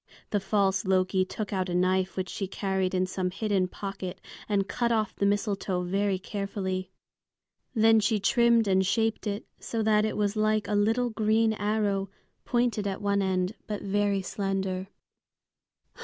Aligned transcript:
The 0.31 0.39
false 0.39 0.83
Loki 0.83 1.23
took 1.23 1.53
out 1.53 1.69
a 1.69 1.75
knife 1.75 2.17
which 2.17 2.27
she 2.27 2.47
carried 2.47 2.95
in 2.95 3.05
some 3.05 3.29
hidden 3.29 3.67
pocket 3.67 4.19
and 4.49 4.67
cut 4.67 4.91
off 4.91 5.15
the 5.15 5.27
mistletoe 5.27 5.83
very 5.83 6.17
carefully. 6.17 6.89
Then 7.75 7.99
she 7.99 8.19
trimmed 8.19 8.67
and 8.67 8.83
shaped 8.83 9.27
it 9.27 9.45
so 9.59 9.83
that 9.83 10.03
it 10.03 10.17
was 10.17 10.35
like 10.35 10.67
a 10.67 10.73
little 10.73 11.11
green 11.11 11.53
arrow, 11.53 12.09
pointed 12.45 12.87
at 12.87 12.99
one 12.99 13.21
end, 13.21 13.53
but 13.67 13.83
very 13.83 14.23
slender. 14.23 14.87